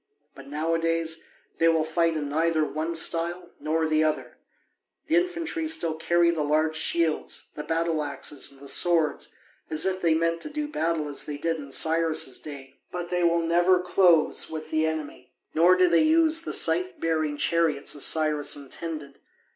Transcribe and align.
But 0.33 0.47
nowadays 0.47 1.25
they 1.59 1.67
will 1.67 1.83
fight 1.83 2.17
in 2.17 2.27
neither 2.27 2.65
one 2.65 2.95
style 2.95 3.51
nor 3.59 3.85
the 3.85 4.03
other. 4.03 4.37
The 5.05 5.15
infantry 5.15 5.67
still 5.67 5.93
carry 5.93 6.31
the 6.31 6.41
large 6.41 6.75
shields, 6.75 7.49
the 7.53 7.63
battle 7.63 8.01
axes, 8.01 8.49
and 8.49 8.59
the 8.59 8.67
swords, 8.67 9.35
as 9.69 9.85
if 9.85 10.01
they 10.01 10.15
meant 10.15 10.41
to 10.41 10.49
do 10.49 10.67
battle 10.67 11.07
as 11.07 11.25
they 11.27 11.37
did 11.37 11.57
in 11.57 11.71
Cyrus' 11.71 12.39
day. 12.39 12.79
But 12.91 13.09
they 13.11 13.23
will 13.23 13.43
never 13.45 13.79
close 13.79 14.49
with 14.49 14.71
the 14.71 14.87
enemy. 14.87 15.33
Nor 15.53 15.75
do 15.75 15.87
they 15.87 16.01
use 16.01 16.41
the 16.41 16.53
scythe 16.53 16.99
bearing 16.99 17.37
chariots 17.37 17.95
as 17.95 18.03
Cyrus 18.03 18.55
intended. 18.55 19.19